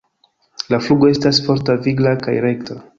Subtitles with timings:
[0.75, 2.85] La flugo estas forta, vigla kaj rekta.